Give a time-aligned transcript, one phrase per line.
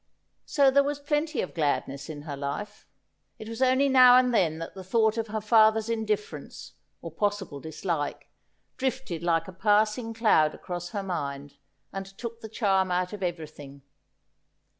[0.47, 2.87] So there was plenty of gladness in her life.
[3.37, 7.59] It was only now and then that the thought of her father's indifference, or possible
[7.59, 8.27] dislike,
[8.77, 11.57] drifted like a passing cloud across her mind,
[11.93, 13.83] and took the charm out of everything.